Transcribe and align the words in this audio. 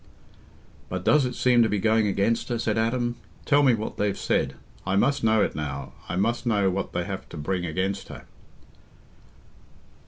"But 0.89 1.03
does 1.03 1.27
it 1.27 1.35
seem 1.35 1.61
to 1.61 1.69
be 1.69 1.77
going 1.77 2.07
against 2.07 2.49
her?" 2.49 2.57
said 2.57 2.75
Adam. 2.75 3.17
"Tell 3.45 3.61
me 3.61 3.75
what 3.75 3.97
they've 3.97 4.17
said. 4.17 4.55
I 4.83 4.95
must 4.95 5.23
know 5.23 5.43
it 5.43 5.53
now—I 5.53 6.15
must 6.15 6.47
know 6.47 6.71
what 6.71 6.91
they 6.93 7.03
have 7.03 7.29
to 7.29 7.37
bring 7.37 7.67
against 7.67 8.07
her." 8.07 8.25